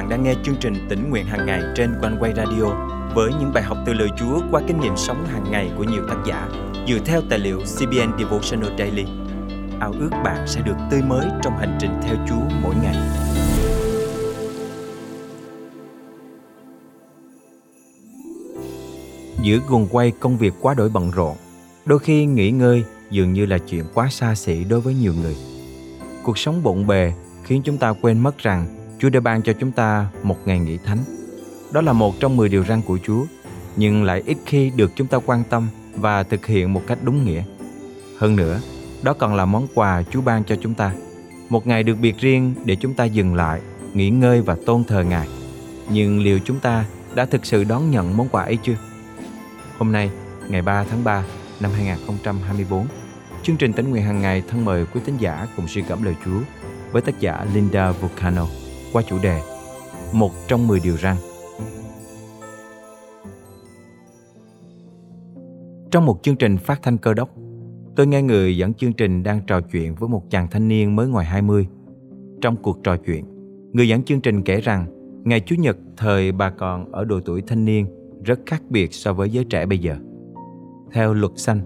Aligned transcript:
bạn 0.00 0.08
đang 0.08 0.22
nghe 0.22 0.34
chương 0.44 0.56
trình 0.60 0.74
tỉnh 0.88 1.10
nguyện 1.10 1.26
hàng 1.26 1.46
ngày 1.46 1.62
trên 1.76 1.94
quanh 2.00 2.16
quay 2.20 2.32
radio 2.36 2.64
với 3.14 3.30
những 3.40 3.52
bài 3.54 3.62
học 3.62 3.78
từ 3.86 3.92
lời 3.92 4.08
Chúa 4.18 4.40
qua 4.50 4.60
kinh 4.68 4.80
nghiệm 4.80 4.96
sống 4.96 5.26
hàng 5.26 5.44
ngày 5.50 5.70
của 5.76 5.84
nhiều 5.84 6.02
tác 6.08 6.16
giả 6.26 6.48
dựa 6.88 6.98
theo 7.04 7.20
tài 7.30 7.38
liệu 7.38 7.58
CBN 7.58 8.18
Devotional 8.18 8.78
Daily. 8.78 9.04
Ao 9.80 9.92
ước 10.00 10.10
bạn 10.24 10.46
sẽ 10.46 10.60
được 10.60 10.74
tươi 10.90 11.02
mới 11.02 11.26
trong 11.42 11.56
hành 11.58 11.78
trình 11.80 11.90
theo 12.02 12.16
Chúa 12.28 12.56
mỗi 12.62 12.74
ngày. 12.82 12.96
Giữa 19.42 19.58
guồng 19.68 19.86
quay 19.90 20.12
công 20.20 20.36
việc 20.36 20.54
quá 20.60 20.74
đổi 20.74 20.88
bận 20.88 21.10
rộn, 21.10 21.36
đôi 21.84 21.98
khi 21.98 22.24
nghỉ 22.24 22.50
ngơi 22.50 22.84
dường 23.10 23.32
như 23.32 23.46
là 23.46 23.58
chuyện 23.58 23.84
quá 23.94 24.08
xa 24.10 24.34
xỉ 24.34 24.64
đối 24.64 24.80
với 24.80 24.94
nhiều 24.94 25.14
người. 25.22 25.36
Cuộc 26.22 26.38
sống 26.38 26.62
bộn 26.62 26.86
bề 26.86 27.12
khiến 27.42 27.62
chúng 27.64 27.78
ta 27.78 27.92
quên 28.02 28.18
mất 28.18 28.38
rằng 28.38 28.79
Chúa 29.00 29.08
đã 29.10 29.20
ban 29.20 29.42
cho 29.42 29.52
chúng 29.52 29.72
ta 29.72 30.06
một 30.22 30.36
ngày 30.44 30.58
nghỉ 30.58 30.78
thánh. 30.84 30.98
Đó 31.72 31.80
là 31.80 31.92
một 31.92 32.20
trong 32.20 32.36
10 32.36 32.48
điều 32.48 32.64
răn 32.64 32.82
của 32.82 32.98
Chúa, 33.02 33.24
nhưng 33.76 34.04
lại 34.04 34.22
ít 34.26 34.38
khi 34.46 34.70
được 34.76 34.92
chúng 34.96 35.06
ta 35.06 35.18
quan 35.26 35.42
tâm 35.50 35.68
và 35.94 36.22
thực 36.22 36.46
hiện 36.46 36.72
một 36.72 36.82
cách 36.86 36.98
đúng 37.02 37.24
nghĩa. 37.24 37.42
Hơn 38.18 38.36
nữa, 38.36 38.60
đó 39.02 39.12
còn 39.12 39.34
là 39.34 39.44
món 39.44 39.66
quà 39.74 40.02
Chúa 40.10 40.20
ban 40.20 40.44
cho 40.44 40.56
chúng 40.60 40.74
ta. 40.74 40.92
Một 41.48 41.66
ngày 41.66 41.82
được 41.82 41.94
biệt 42.00 42.18
riêng 42.18 42.54
để 42.64 42.76
chúng 42.76 42.94
ta 42.94 43.04
dừng 43.04 43.34
lại, 43.34 43.60
nghỉ 43.94 44.10
ngơi 44.10 44.42
và 44.42 44.56
tôn 44.66 44.84
thờ 44.84 45.02
Ngài. 45.02 45.28
Nhưng 45.90 46.20
liệu 46.20 46.38
chúng 46.44 46.60
ta 46.60 46.84
đã 47.14 47.24
thực 47.24 47.46
sự 47.46 47.64
đón 47.64 47.90
nhận 47.90 48.16
món 48.16 48.28
quà 48.28 48.42
ấy 48.42 48.58
chưa? 48.62 48.76
Hôm 49.78 49.92
nay, 49.92 50.10
ngày 50.48 50.62
3 50.62 50.84
tháng 50.84 51.04
3 51.04 51.24
năm 51.60 51.70
2024, 51.74 52.86
chương 53.42 53.56
trình 53.56 53.72
tính 53.72 53.90
nguyện 53.90 54.02
hàng 54.02 54.22
ngày 54.22 54.42
thân 54.48 54.64
mời 54.64 54.86
quý 54.86 55.00
tín 55.04 55.16
giả 55.18 55.46
cùng 55.56 55.68
suy 55.68 55.82
gẫm 55.82 56.02
lời 56.02 56.14
Chúa 56.24 56.40
với 56.92 57.02
tác 57.02 57.20
giả 57.20 57.46
Linda 57.54 57.92
Vulcano 57.92 58.46
qua 58.92 59.02
chủ 59.02 59.16
đề 59.22 59.40
Một 60.12 60.30
trong 60.48 60.66
10 60.66 60.80
điều 60.80 60.96
răng. 60.96 61.16
Trong 65.90 66.06
một 66.06 66.18
chương 66.22 66.36
trình 66.36 66.58
phát 66.58 66.82
thanh 66.82 66.98
cơ 66.98 67.14
đốc, 67.14 67.30
tôi 67.96 68.06
nghe 68.06 68.22
người 68.22 68.56
dẫn 68.56 68.74
chương 68.74 68.92
trình 68.92 69.22
đang 69.22 69.40
trò 69.46 69.60
chuyện 69.60 69.94
với 69.94 70.08
một 70.08 70.30
chàng 70.30 70.48
thanh 70.50 70.68
niên 70.68 70.96
mới 70.96 71.08
ngoài 71.08 71.26
20. 71.26 71.66
Trong 72.40 72.56
cuộc 72.56 72.78
trò 72.84 72.96
chuyện, 72.96 73.24
người 73.72 73.88
dẫn 73.88 74.02
chương 74.02 74.20
trình 74.20 74.42
kể 74.42 74.60
rằng 74.60 74.86
ngày 75.24 75.40
Chủ 75.40 75.56
nhật 75.58 75.76
thời 75.96 76.32
bà 76.32 76.50
còn 76.50 76.92
ở 76.92 77.04
độ 77.04 77.20
tuổi 77.24 77.42
thanh 77.46 77.64
niên 77.64 77.86
rất 78.24 78.40
khác 78.46 78.62
biệt 78.68 78.94
so 78.94 79.12
với 79.12 79.30
giới 79.30 79.44
trẻ 79.44 79.66
bây 79.66 79.78
giờ. 79.78 79.96
Theo 80.92 81.14
luật 81.14 81.32
xanh, 81.36 81.60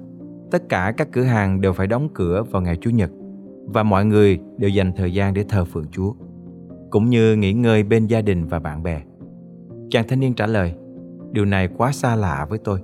tất 0.50 0.68
cả 0.68 0.94
các 0.96 1.08
cửa 1.12 1.22
hàng 1.22 1.60
đều 1.60 1.72
phải 1.72 1.86
đóng 1.86 2.08
cửa 2.14 2.42
vào 2.50 2.62
ngày 2.62 2.76
Chủ 2.80 2.90
nhật 2.90 3.10
và 3.66 3.82
mọi 3.82 4.04
người 4.04 4.38
đều 4.58 4.70
dành 4.70 4.92
thời 4.96 5.14
gian 5.14 5.34
để 5.34 5.44
thờ 5.48 5.64
phượng 5.64 5.86
Chúa, 5.90 6.12
cũng 6.94 7.10
như 7.10 7.36
nghỉ 7.36 7.52
ngơi 7.52 7.82
bên 7.82 8.06
gia 8.06 8.20
đình 8.20 8.46
và 8.46 8.58
bạn 8.58 8.82
bè. 8.82 9.02
Chàng 9.90 10.08
thanh 10.08 10.20
niên 10.20 10.34
trả 10.34 10.46
lời, 10.46 10.74
điều 11.32 11.44
này 11.44 11.68
quá 11.76 11.92
xa 11.92 12.16
lạ 12.16 12.46
với 12.50 12.58
tôi. 12.58 12.80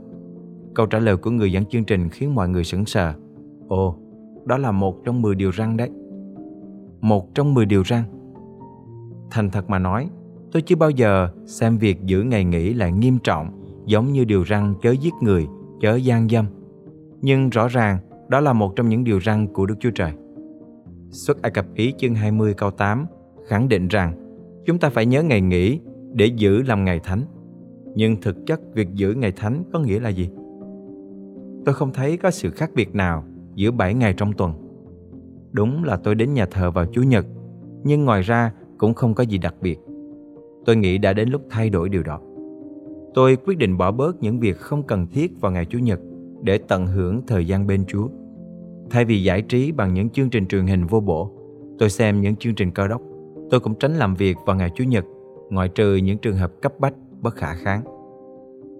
Câu 0.74 0.86
trả 0.86 0.98
lời 0.98 1.16
của 1.16 1.30
người 1.30 1.52
dẫn 1.52 1.64
chương 1.64 1.84
trình 1.84 2.08
khiến 2.08 2.34
mọi 2.34 2.48
người 2.48 2.64
sững 2.64 2.86
sờ. 2.86 3.12
Ồ, 3.68 3.96
đó 4.44 4.58
là 4.58 4.72
một 4.72 5.04
trong 5.04 5.22
10 5.22 5.34
điều 5.34 5.50
răng 5.50 5.76
đấy. 5.76 5.90
Một 7.00 7.34
trong 7.34 7.54
10 7.54 7.66
điều 7.66 7.82
răng. 7.82 8.02
Thành 9.30 9.50
thật 9.50 9.70
mà 9.70 9.78
nói, 9.78 10.08
tôi 10.52 10.62
chưa 10.62 10.76
bao 10.76 10.90
giờ 10.90 11.28
xem 11.46 11.78
việc 11.78 12.04
giữ 12.04 12.22
ngày 12.22 12.44
nghỉ 12.44 12.74
là 12.74 12.88
nghiêm 12.88 13.18
trọng 13.18 13.62
giống 13.86 14.12
như 14.12 14.24
điều 14.24 14.42
răng 14.42 14.74
chớ 14.82 14.90
giết 14.90 15.14
người, 15.20 15.46
chớ 15.80 15.96
gian 15.96 16.28
dâm. 16.28 16.46
Nhưng 17.20 17.50
rõ 17.50 17.68
ràng 17.68 17.98
đó 18.28 18.40
là 18.40 18.52
một 18.52 18.76
trong 18.76 18.88
những 18.88 19.04
điều 19.04 19.20
răn 19.20 19.46
của 19.46 19.66
Đức 19.66 19.74
Chúa 19.80 19.90
Trời. 19.94 20.12
Xuất 21.10 21.42
Ai 21.42 21.50
Cập 21.50 21.66
ý 21.74 21.92
chương 21.98 22.14
20 22.14 22.54
câu 22.54 22.70
8 22.70 23.06
khẳng 23.50 23.68
định 23.68 23.88
rằng 23.88 24.12
chúng 24.64 24.78
ta 24.78 24.90
phải 24.90 25.06
nhớ 25.06 25.22
ngày 25.22 25.40
nghỉ 25.40 25.80
để 26.12 26.26
giữ 26.26 26.62
làm 26.62 26.84
ngày 26.84 27.00
thánh. 27.04 27.22
Nhưng 27.94 28.20
thực 28.20 28.46
chất 28.46 28.60
việc 28.74 28.88
giữ 28.94 29.14
ngày 29.14 29.32
thánh 29.36 29.62
có 29.72 29.78
nghĩa 29.78 30.00
là 30.00 30.08
gì? 30.08 30.30
Tôi 31.64 31.74
không 31.74 31.92
thấy 31.92 32.16
có 32.16 32.30
sự 32.30 32.50
khác 32.50 32.70
biệt 32.74 32.94
nào 32.94 33.24
giữa 33.54 33.70
7 33.70 33.94
ngày 33.94 34.14
trong 34.16 34.32
tuần. 34.32 34.52
Đúng 35.52 35.84
là 35.84 35.96
tôi 35.96 36.14
đến 36.14 36.34
nhà 36.34 36.46
thờ 36.46 36.70
vào 36.70 36.86
Chủ 36.86 37.02
nhật, 37.02 37.26
nhưng 37.84 38.04
ngoài 38.04 38.22
ra 38.22 38.52
cũng 38.78 38.94
không 38.94 39.14
có 39.14 39.24
gì 39.24 39.38
đặc 39.38 39.54
biệt. 39.60 39.78
Tôi 40.66 40.76
nghĩ 40.76 40.98
đã 40.98 41.12
đến 41.12 41.28
lúc 41.28 41.42
thay 41.50 41.70
đổi 41.70 41.88
điều 41.88 42.02
đó. 42.02 42.20
Tôi 43.14 43.36
quyết 43.46 43.58
định 43.58 43.78
bỏ 43.78 43.92
bớt 43.92 44.22
những 44.22 44.40
việc 44.40 44.56
không 44.56 44.82
cần 44.82 45.06
thiết 45.06 45.40
vào 45.40 45.52
ngày 45.52 45.66
Chủ 45.66 45.78
nhật 45.78 46.00
để 46.42 46.58
tận 46.58 46.86
hưởng 46.86 47.26
thời 47.26 47.46
gian 47.46 47.66
bên 47.66 47.84
Chúa. 47.84 48.08
Thay 48.90 49.04
vì 49.04 49.22
giải 49.22 49.42
trí 49.42 49.72
bằng 49.72 49.94
những 49.94 50.10
chương 50.10 50.30
trình 50.30 50.46
truyền 50.46 50.66
hình 50.66 50.86
vô 50.86 51.00
bổ, 51.00 51.30
tôi 51.78 51.90
xem 51.90 52.20
những 52.20 52.36
chương 52.36 52.54
trình 52.54 52.70
cao 52.70 52.88
đốc. 52.88 53.09
Tôi 53.50 53.60
cũng 53.60 53.74
tránh 53.74 53.94
làm 53.94 54.14
việc 54.14 54.36
vào 54.46 54.56
ngày 54.56 54.70
Chủ 54.74 54.84
nhật, 54.84 55.04
ngoại 55.50 55.68
trừ 55.68 55.96
những 55.96 56.18
trường 56.18 56.36
hợp 56.36 56.52
cấp 56.62 56.72
bách, 56.78 56.94
bất 57.20 57.34
khả 57.34 57.54
kháng. 57.54 57.82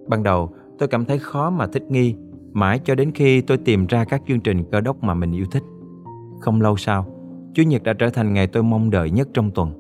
Ban 0.09 0.23
đầu, 0.23 0.51
tôi 0.79 0.89
cảm 0.89 1.05
thấy 1.05 1.19
khó 1.19 1.51
mà 1.51 1.67
thích 1.67 1.91
nghi, 1.91 2.15
mãi 2.53 2.81
cho 2.85 2.95
đến 2.95 3.13
khi 3.13 3.41
tôi 3.41 3.59
tìm 3.59 3.87
ra 3.87 4.05
các 4.05 4.23
chương 4.29 4.41
trình 4.41 4.65
cơ 4.73 4.81
đốc 4.81 5.05
mà 5.05 5.15
mình 5.15 5.33
yêu 5.33 5.47
thích. 5.51 5.63
Không 6.41 6.61
lâu 6.61 6.77
sau, 6.77 7.07
Chủ 7.55 7.63
nhật 7.63 7.83
đã 7.83 7.93
trở 7.93 8.11
thành 8.11 8.33
ngày 8.33 8.47
tôi 8.47 8.63
mong 8.63 8.91
đợi 8.91 9.11
nhất 9.11 9.29
trong 9.35 9.51
tuần. 9.51 9.73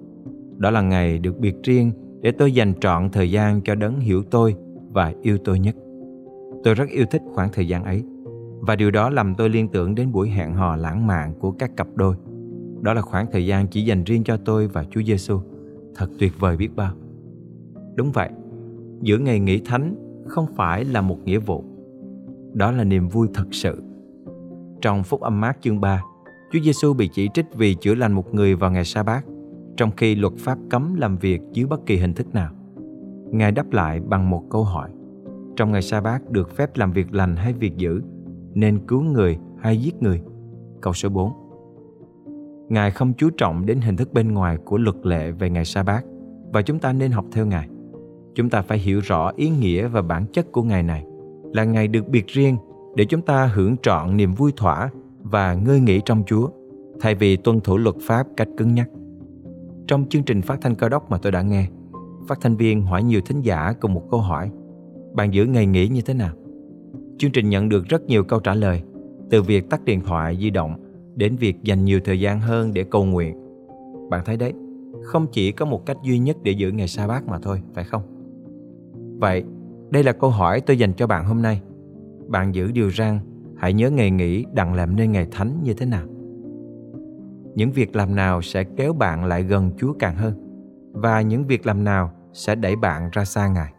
Đó 0.58 0.70
là 0.70 0.80
ngày 0.80 1.18
được 1.18 1.38
biệt 1.38 1.54
riêng 1.62 1.92
để 2.20 2.32
tôi 2.32 2.52
dành 2.52 2.74
trọn 2.80 3.10
thời 3.10 3.30
gian 3.30 3.60
cho 3.62 3.74
đấng 3.74 4.00
hiểu 4.00 4.22
tôi 4.30 4.56
và 4.92 5.12
yêu 5.22 5.38
tôi 5.44 5.58
nhất. 5.58 5.76
Tôi 6.64 6.74
rất 6.74 6.88
yêu 6.88 7.04
thích 7.10 7.22
khoảng 7.34 7.48
thời 7.52 7.68
gian 7.68 7.84
ấy 7.84 8.04
và 8.60 8.76
điều 8.76 8.90
đó 8.90 9.10
làm 9.10 9.34
tôi 9.34 9.48
liên 9.48 9.68
tưởng 9.68 9.94
đến 9.94 10.12
buổi 10.12 10.28
hẹn 10.28 10.54
hò 10.54 10.76
lãng 10.76 11.06
mạn 11.06 11.34
của 11.40 11.50
các 11.50 11.76
cặp 11.76 11.86
đôi. 11.94 12.16
Đó 12.80 12.94
là 12.94 13.02
khoảng 13.02 13.26
thời 13.32 13.46
gian 13.46 13.66
chỉ 13.66 13.84
dành 13.84 14.04
riêng 14.04 14.24
cho 14.24 14.36
tôi 14.36 14.66
và 14.66 14.84
Chúa 14.90 15.02
Giêsu. 15.02 15.40
Thật 15.94 16.06
tuyệt 16.18 16.32
vời 16.38 16.56
biết 16.56 16.76
bao. 16.76 16.94
Đúng 17.94 18.12
vậy, 18.12 18.30
giữa 19.00 19.18
ngày 19.18 19.40
nghỉ 19.40 19.60
thánh 19.60 19.94
không 20.26 20.46
phải 20.56 20.84
là 20.84 21.00
một 21.00 21.18
nghĩa 21.24 21.38
vụ. 21.38 21.64
Đó 22.52 22.72
là 22.72 22.84
niềm 22.84 23.08
vui 23.08 23.28
thật 23.34 23.46
sự. 23.50 23.82
Trong 24.80 25.02
Phúc 25.02 25.20
âm 25.20 25.40
mát 25.40 25.56
chương 25.60 25.80
3, 25.80 26.02
Chúa 26.52 26.58
Giêsu 26.60 26.94
bị 26.94 27.08
chỉ 27.12 27.28
trích 27.34 27.46
vì 27.54 27.74
chữa 27.74 27.94
lành 27.94 28.12
một 28.12 28.34
người 28.34 28.54
vào 28.54 28.70
ngày 28.70 28.84
sa 28.84 29.02
bát, 29.02 29.24
trong 29.76 29.90
khi 29.96 30.14
luật 30.14 30.34
pháp 30.38 30.58
cấm 30.70 30.94
làm 30.94 31.16
việc 31.16 31.40
dưới 31.52 31.66
bất 31.66 31.86
kỳ 31.86 31.96
hình 31.96 32.14
thức 32.14 32.34
nào. 32.34 32.52
Ngài 33.30 33.52
đáp 33.52 33.72
lại 33.72 34.00
bằng 34.00 34.30
một 34.30 34.44
câu 34.50 34.64
hỏi. 34.64 34.90
Trong 35.56 35.72
ngày 35.72 35.82
sa 35.82 36.00
bát 36.00 36.30
được 36.30 36.56
phép 36.56 36.76
làm 36.76 36.92
việc 36.92 37.14
lành 37.14 37.36
hay 37.36 37.52
việc 37.52 37.76
dữ, 37.76 38.02
nên 38.54 38.86
cứu 38.86 39.02
người 39.02 39.38
hay 39.58 39.76
giết 39.76 40.02
người? 40.02 40.22
Câu 40.80 40.92
số 40.92 41.08
4 41.08 41.39
Ngài 42.70 42.90
không 42.90 43.12
chú 43.12 43.30
trọng 43.30 43.66
đến 43.66 43.80
hình 43.80 43.96
thức 43.96 44.12
bên 44.12 44.34
ngoài 44.34 44.56
của 44.64 44.78
luật 44.78 44.96
lệ 45.02 45.30
về 45.30 45.50
ngày 45.50 45.64
sa 45.64 45.82
bát 45.82 46.04
và 46.52 46.62
chúng 46.62 46.78
ta 46.78 46.92
nên 46.92 47.10
học 47.10 47.24
theo 47.32 47.46
Ngài. 47.46 47.68
Chúng 48.34 48.50
ta 48.50 48.62
phải 48.62 48.78
hiểu 48.78 49.00
rõ 49.00 49.32
ý 49.36 49.50
nghĩa 49.50 49.88
và 49.88 50.02
bản 50.02 50.26
chất 50.32 50.52
của 50.52 50.62
ngày 50.62 50.82
này 50.82 51.04
là 51.52 51.64
ngày 51.64 51.88
được 51.88 52.08
biệt 52.08 52.26
riêng 52.26 52.56
để 52.96 53.04
chúng 53.04 53.22
ta 53.22 53.46
hưởng 53.46 53.76
trọn 53.82 54.16
niềm 54.16 54.34
vui 54.34 54.52
thỏa 54.56 54.90
và 55.22 55.54
ngơi 55.54 55.80
nghỉ 55.80 56.00
trong 56.04 56.22
Chúa 56.26 56.48
thay 57.00 57.14
vì 57.14 57.36
tuân 57.36 57.60
thủ 57.60 57.76
luật 57.76 57.96
pháp 58.02 58.26
cách 58.36 58.48
cứng 58.56 58.74
nhắc. 58.74 58.88
Trong 59.86 60.08
chương 60.08 60.22
trình 60.22 60.42
phát 60.42 60.58
thanh 60.62 60.74
cao 60.74 60.88
đốc 60.88 61.10
mà 61.10 61.18
tôi 61.18 61.32
đã 61.32 61.42
nghe, 61.42 61.68
phát 62.28 62.38
thanh 62.40 62.56
viên 62.56 62.82
hỏi 62.82 63.02
nhiều 63.02 63.20
thính 63.20 63.40
giả 63.40 63.72
cùng 63.80 63.94
một 63.94 64.02
câu 64.10 64.20
hỏi 64.20 64.50
Bạn 65.12 65.34
giữ 65.34 65.46
ngày 65.46 65.66
nghỉ 65.66 65.88
như 65.88 66.00
thế 66.02 66.14
nào? 66.14 66.34
Chương 67.18 67.30
trình 67.30 67.48
nhận 67.48 67.68
được 67.68 67.84
rất 67.88 68.02
nhiều 68.02 68.24
câu 68.24 68.40
trả 68.40 68.54
lời 68.54 68.82
từ 69.30 69.42
việc 69.42 69.70
tắt 69.70 69.84
điện 69.84 70.00
thoại 70.00 70.38
di 70.40 70.50
động 70.50 70.74
đến 71.20 71.36
việc 71.36 71.62
dành 71.62 71.84
nhiều 71.84 72.00
thời 72.04 72.20
gian 72.20 72.40
hơn 72.40 72.74
để 72.74 72.84
cầu 72.84 73.04
nguyện. 73.04 73.36
Bạn 74.10 74.24
thấy 74.24 74.36
đấy, 74.36 74.52
không 75.02 75.26
chỉ 75.32 75.52
có 75.52 75.64
một 75.64 75.86
cách 75.86 75.96
duy 76.02 76.18
nhất 76.18 76.36
để 76.42 76.52
giữ 76.52 76.70
ngày 76.70 76.88
sa 76.88 77.06
bát 77.06 77.26
mà 77.26 77.38
thôi, 77.42 77.62
phải 77.74 77.84
không? 77.84 78.02
Vậy, 79.18 79.44
đây 79.90 80.04
là 80.04 80.12
câu 80.12 80.30
hỏi 80.30 80.60
tôi 80.60 80.78
dành 80.78 80.92
cho 80.92 81.06
bạn 81.06 81.24
hôm 81.24 81.42
nay. 81.42 81.62
Bạn 82.28 82.54
giữ 82.54 82.72
điều 82.72 82.90
răn, 82.90 83.18
hãy 83.56 83.72
nhớ 83.72 83.90
ngày 83.90 84.10
nghỉ 84.10 84.44
đặng 84.52 84.74
làm 84.74 84.96
nên 84.96 85.12
ngày 85.12 85.26
thánh 85.30 85.62
như 85.62 85.74
thế 85.74 85.86
nào? 85.86 86.06
Những 87.54 87.70
việc 87.70 87.96
làm 87.96 88.14
nào 88.14 88.42
sẽ 88.42 88.64
kéo 88.64 88.92
bạn 88.92 89.24
lại 89.24 89.42
gần 89.42 89.70
Chúa 89.78 89.92
càng 89.98 90.14
hơn? 90.14 90.34
Và 90.92 91.20
những 91.20 91.46
việc 91.46 91.66
làm 91.66 91.84
nào 91.84 92.10
sẽ 92.32 92.54
đẩy 92.54 92.76
bạn 92.76 93.08
ra 93.12 93.24
xa 93.24 93.48
Ngài? 93.48 93.72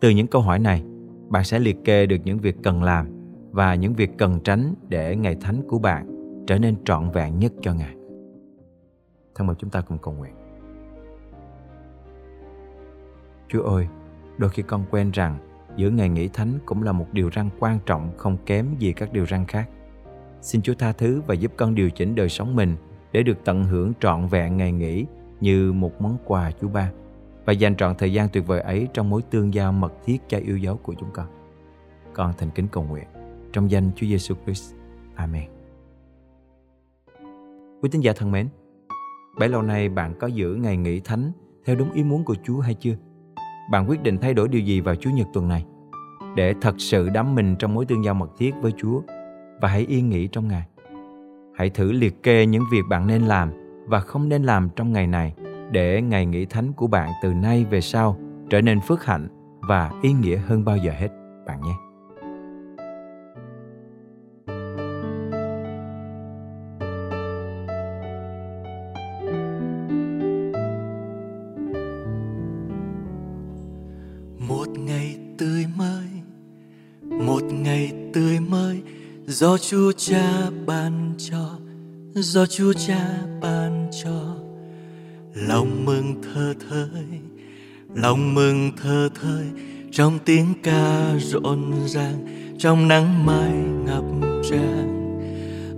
Từ 0.00 0.10
những 0.10 0.26
câu 0.26 0.42
hỏi 0.42 0.58
này, 0.58 0.84
bạn 1.28 1.44
sẽ 1.44 1.58
liệt 1.58 1.76
kê 1.84 2.06
được 2.06 2.18
những 2.24 2.38
việc 2.38 2.56
cần 2.62 2.82
làm 2.82 3.06
và 3.50 3.74
những 3.74 3.94
việc 3.94 4.10
cần 4.18 4.40
tránh 4.44 4.74
để 4.88 5.16
ngày 5.16 5.36
thánh 5.40 5.62
của 5.68 5.78
bạn 5.78 6.13
trở 6.46 6.58
nên 6.58 6.84
trọn 6.84 7.10
vẹn 7.10 7.38
nhất 7.38 7.52
cho 7.60 7.74
Ngài. 7.74 7.94
Thân 9.34 9.46
mời 9.46 9.56
chúng 9.58 9.70
ta 9.70 9.80
cùng 9.80 9.98
cầu 9.98 10.14
nguyện. 10.14 10.34
Chúa 13.48 13.62
ơi, 13.62 13.88
đôi 14.38 14.50
khi 14.50 14.62
con 14.62 14.84
quen 14.90 15.10
rằng 15.10 15.38
giữa 15.76 15.90
ngày 15.90 16.08
nghỉ 16.08 16.28
thánh 16.28 16.58
cũng 16.66 16.82
là 16.82 16.92
một 16.92 17.06
điều 17.12 17.30
răn 17.30 17.50
quan 17.58 17.78
trọng 17.86 18.12
không 18.16 18.36
kém 18.46 18.66
gì 18.78 18.92
các 18.92 19.12
điều 19.12 19.26
răn 19.26 19.46
khác. 19.46 19.68
Xin 20.40 20.62
Chúa 20.62 20.74
tha 20.74 20.92
thứ 20.92 21.22
và 21.26 21.34
giúp 21.34 21.52
con 21.56 21.74
điều 21.74 21.90
chỉnh 21.90 22.14
đời 22.14 22.28
sống 22.28 22.56
mình 22.56 22.76
để 23.12 23.22
được 23.22 23.38
tận 23.44 23.64
hưởng 23.64 23.92
trọn 24.00 24.26
vẹn 24.26 24.56
ngày 24.56 24.72
nghỉ 24.72 25.06
như 25.40 25.72
một 25.72 26.02
món 26.02 26.18
quà 26.24 26.50
Chúa 26.60 26.68
ban 26.68 26.94
và 27.44 27.52
dành 27.52 27.76
trọn 27.76 27.94
thời 27.94 28.12
gian 28.12 28.28
tuyệt 28.28 28.46
vời 28.46 28.60
ấy 28.60 28.88
trong 28.92 29.10
mối 29.10 29.22
tương 29.22 29.54
giao 29.54 29.72
mật 29.72 29.92
thiết 30.04 30.18
cha 30.28 30.38
yêu 30.38 30.56
dấu 30.56 30.76
của 30.76 30.94
chúng 31.00 31.10
con. 31.12 31.26
Con 32.12 32.32
thành 32.38 32.50
kính 32.50 32.68
cầu 32.68 32.84
nguyện 32.84 33.04
trong 33.52 33.70
danh 33.70 33.90
Chúa 33.96 34.06
Giêsu 34.06 34.34
Christ. 34.44 34.74
Amen. 35.14 35.53
Quý 37.84 37.90
tín 37.90 38.00
giả 38.00 38.12
thân 38.16 38.32
mến, 38.32 38.48
bấy 39.38 39.48
lâu 39.48 39.62
nay 39.62 39.88
bạn 39.88 40.14
có 40.18 40.26
giữ 40.26 40.54
ngày 40.54 40.76
nghỉ 40.76 41.00
thánh 41.00 41.32
theo 41.64 41.76
đúng 41.76 41.92
ý 41.92 42.04
muốn 42.04 42.24
của 42.24 42.34
Chúa 42.44 42.60
hay 42.60 42.74
chưa? 42.74 42.94
Bạn 43.70 43.88
quyết 43.88 44.02
định 44.02 44.18
thay 44.18 44.34
đổi 44.34 44.48
điều 44.48 44.60
gì 44.60 44.80
vào 44.80 44.94
Chủ 44.94 45.10
nhật 45.10 45.26
tuần 45.32 45.48
này? 45.48 45.64
Để 46.36 46.54
thật 46.60 46.74
sự 46.78 47.08
đắm 47.08 47.34
mình 47.34 47.56
trong 47.58 47.74
mối 47.74 47.84
tương 47.84 48.04
giao 48.04 48.14
mật 48.14 48.30
thiết 48.38 48.54
với 48.62 48.72
Chúa 48.76 49.00
và 49.60 49.68
hãy 49.68 49.86
yên 49.88 50.08
nghỉ 50.08 50.28
trong 50.28 50.48
Ngài. 50.48 50.66
Hãy 51.54 51.70
thử 51.70 51.92
liệt 51.92 52.22
kê 52.22 52.46
những 52.46 52.62
việc 52.72 52.82
bạn 52.88 53.06
nên 53.06 53.22
làm 53.22 53.52
và 53.86 54.00
không 54.00 54.28
nên 54.28 54.42
làm 54.42 54.68
trong 54.76 54.92
ngày 54.92 55.06
này 55.06 55.34
để 55.70 56.02
ngày 56.02 56.26
nghỉ 56.26 56.46
thánh 56.46 56.72
của 56.72 56.86
bạn 56.86 57.10
từ 57.22 57.34
nay 57.34 57.64
về 57.70 57.80
sau 57.80 58.18
trở 58.50 58.60
nên 58.60 58.80
phước 58.80 59.04
hạnh 59.04 59.28
và 59.68 59.90
ý 60.02 60.12
nghĩa 60.12 60.36
hơn 60.36 60.64
bao 60.64 60.76
giờ 60.76 60.92
hết 60.98 61.08
bạn 61.46 61.60
nhé. 61.60 61.83
Ngày 74.78 75.16
tươi 75.38 75.66
mới, 75.76 76.06
một 77.02 77.42
ngày 77.42 77.92
tươi 78.12 78.40
mới 78.40 78.82
do 79.26 79.58
chúa 79.58 79.92
cha 79.92 80.50
ban 80.66 81.14
cho, 81.18 81.50
do 82.14 82.46
chúa 82.46 82.72
cha 82.72 83.08
ban 83.40 83.90
cho. 84.04 84.36
Lòng 85.34 85.84
mừng 85.84 86.22
thơ 86.22 86.54
thơi 86.68 87.20
lòng 87.94 88.34
mừng 88.34 88.72
thơ 88.82 89.08
thơi 89.22 89.44
trong 89.92 90.18
tiếng 90.24 90.54
ca 90.62 91.14
rộn 91.18 91.72
ràng, 91.86 92.26
trong 92.58 92.88
nắng 92.88 93.26
mai 93.26 93.52
ngập 93.86 94.04
tràn. 94.50 94.90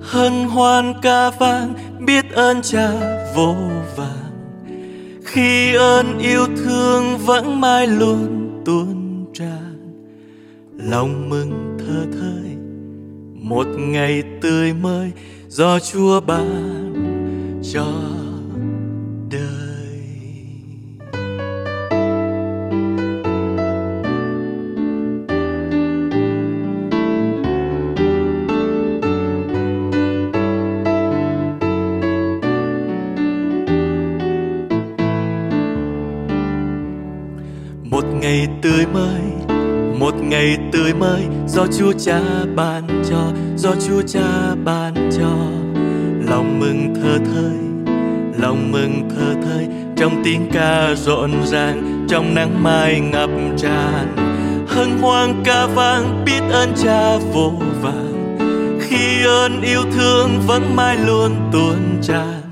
Hân 0.01 0.33
hoan 0.33 0.95
ca 1.03 1.31
vang, 1.31 1.75
biết 2.07 2.25
ơn 2.33 2.63
cha 2.63 2.91
vô 3.37 3.55
vàng. 3.97 4.17
Khi 5.25 5.75
ơn 5.75 6.19
yêu 6.19 6.47
thương 6.57 7.19
vẫn 7.19 7.61
mãi 7.61 7.87
luôn 7.87 8.46
tuôn 8.67 9.25
tràn 9.35 9.95
lòng 10.77 11.29
mừng 11.29 11.77
thơ 11.79 12.07
thơi. 12.13 12.57
Một 13.35 13.67
ngày 13.79 14.23
tươi 14.43 14.73
mới 14.73 15.13
do 15.49 15.79
chúa 15.79 16.21
ban 16.21 16.93
cho 17.73 17.87
ngày 38.27 38.49
tươi 38.63 38.87
mới, 38.93 39.21
một 39.99 40.15
ngày 40.23 40.59
tươi 40.73 40.95
mới 40.95 41.23
do 41.47 41.67
chúa 41.79 41.93
cha 41.93 42.21
ban 42.57 43.03
cho, 43.11 43.33
do 43.57 43.71
chúa 43.87 44.03
cha 44.03 44.55
ban 44.65 44.95
cho. 45.19 45.31
Lòng 46.31 46.61
mừng 46.61 46.95
thơ 46.95 47.19
thơi, 47.19 47.59
lòng 48.41 48.73
mừng 48.73 49.09
thơ 49.11 49.35
thơi, 49.43 49.67
trong 49.97 50.23
tiếng 50.25 50.49
ca 50.53 50.95
rộn 50.95 51.31
ràng, 51.45 52.07
trong 52.09 52.35
nắng 52.35 52.63
mai 52.63 53.01
ngập 53.01 53.31
tràn. 53.59 54.17
Hân 54.69 54.99
hoan 55.01 55.43
ca 55.45 55.67
vang, 55.67 56.25
biết 56.25 56.41
ơn 56.51 56.73
cha 56.77 57.17
vô 57.33 57.53
vàng 57.83 58.37
khi 58.81 59.27
ơn 59.27 59.63
yêu 59.63 59.83
thương 59.93 60.31
vẫn 60.47 60.77
mãi 60.77 60.97
luôn 61.07 61.31
tuôn 61.53 61.77
tràn. 62.03 62.43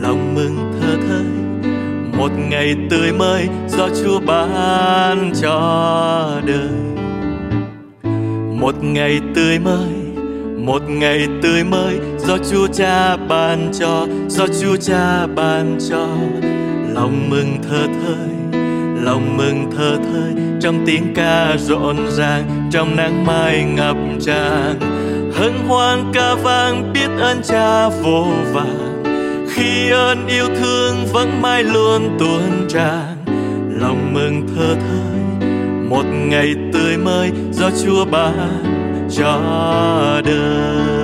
Lòng 0.00 0.34
mừng 0.34 0.72
thơ 0.80 0.96
thơi 1.08 1.43
một 2.16 2.30
ngày 2.50 2.74
tươi 2.90 3.12
mới 3.12 3.48
do 3.68 3.88
Chúa 4.02 4.20
ban 4.26 5.32
cho 5.42 6.40
đời. 6.46 7.04
Một 8.60 8.74
ngày 8.82 9.20
tươi 9.34 9.58
mới, 9.58 9.92
một 10.58 10.82
ngày 10.88 11.26
tươi 11.42 11.64
mới 11.64 11.98
do 12.18 12.38
Chúa 12.50 12.66
Cha 12.66 13.16
ban 13.16 13.72
cho, 13.78 14.06
do 14.28 14.46
Chúa 14.46 14.76
Cha 14.76 15.26
ban 15.26 15.78
cho. 15.90 16.06
Lòng 16.94 17.30
mừng 17.30 17.58
thơ 17.70 17.86
thơi, 17.86 18.60
lòng 19.04 19.36
mừng 19.36 19.70
thơ 19.76 19.96
thơi 19.96 20.32
trong 20.60 20.86
tiếng 20.86 21.14
ca 21.14 21.56
rộn 21.58 21.96
ràng, 22.10 22.68
trong 22.72 22.96
nắng 22.96 23.26
mai 23.26 23.64
ngập 23.64 23.96
tràn. 24.20 24.80
Hân 25.34 25.52
hoan 25.68 26.12
ca 26.14 26.34
vang 26.34 26.92
biết 26.92 27.08
ơn 27.20 27.42
Cha 27.42 27.88
vô 27.88 28.26
vàng 28.52 28.93
khi 29.54 29.90
ơn 29.90 30.26
yêu 30.26 30.48
thương 30.56 31.06
vẫn 31.12 31.42
mãi 31.42 31.64
luôn 31.64 32.16
tuôn 32.18 32.68
tràn. 32.68 33.16
Lòng 33.80 34.14
mừng 34.14 34.48
thơ 34.56 34.74
thơi, 34.74 35.48
một 35.88 36.04
ngày 36.04 36.54
tươi 36.72 36.96
mới 36.96 37.32
do 37.52 37.70
Chúa 37.84 38.04
ban 38.04 38.62
cho 39.10 39.40
đời. 40.24 41.03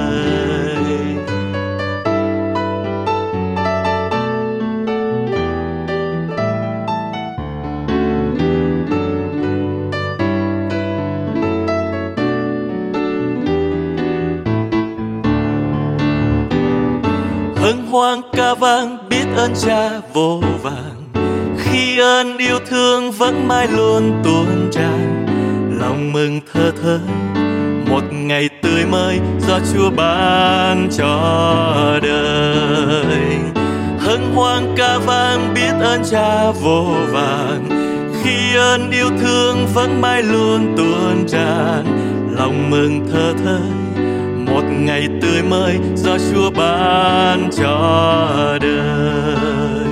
Ca 18.40 18.54
vang, 18.54 18.98
biết 19.08 19.24
ơn 19.36 19.54
cha 19.62 19.90
vô 20.14 20.42
vàng. 20.62 21.12
Khi 21.58 21.98
ơn 21.98 22.38
yêu 22.38 22.58
thương 22.68 23.12
vẫn 23.12 23.48
mãi 23.48 23.68
luôn 23.68 24.20
tuôn 24.24 24.70
tràn. 24.72 25.26
Lòng 25.80 26.12
mừng 26.12 26.40
thơ 26.52 26.72
thơi 26.82 26.98
một 27.90 28.02
ngày 28.12 28.48
tươi 28.62 28.84
mới 28.90 29.20
do 29.48 29.58
Chúa 29.72 29.90
ban 29.90 30.88
cho 30.98 31.98
đời. 32.02 33.38
Hân 33.98 34.20
hoan 34.34 34.74
ca 34.76 34.98
vang, 34.98 35.54
biết 35.54 35.72
ơn 35.80 36.02
cha 36.10 36.50
vô 36.50 36.86
vàng. 37.12 37.68
Khi 38.22 38.56
ơn 38.56 38.90
yêu 38.90 39.10
thương 39.20 39.66
vẫn 39.74 40.00
mãi 40.00 40.22
luôn 40.22 40.74
tuôn 40.76 41.26
tràn. 41.28 41.84
Lòng 42.36 42.70
mừng 42.70 43.06
thơ 43.12 43.32
thơi 43.44 43.89
một 44.50 44.64
ngày 44.70 45.08
tươi 45.22 45.42
mới 45.42 45.78
do 45.94 46.18
Chúa 46.32 46.50
ban 46.50 47.50
cho 47.52 48.58
đời. 48.60 49.86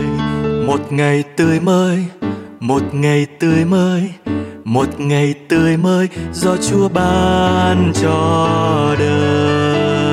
Một 0.66 0.92
ngày 0.92 1.24
tươi 1.36 1.60
mới, 1.60 2.04
một 2.60 2.82
ngày 2.92 3.26
tươi 3.40 3.64
mới, 3.64 4.02
một 4.64 5.00
ngày 5.00 5.34
tươi 5.48 5.76
mới 5.76 6.08
do 6.32 6.56
Chúa 6.56 6.88
ban 6.88 7.92
cho 8.02 8.96
đời. 8.98 10.07